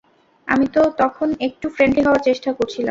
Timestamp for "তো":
0.67-0.81